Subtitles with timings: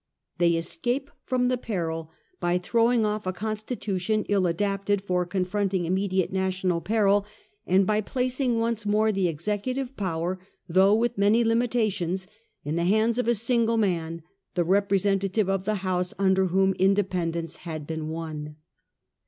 [0.39, 2.09] They escape from the peril
[2.39, 7.23] by throwing off a constitution ill adapted for confronting immediate national peril,
[7.67, 12.25] and by placing once more the executive power, though with many limitations,
[12.63, 14.23] in the hands of a single man,
[14.55, 18.55] the representative of the house under whom inde pendence had been won.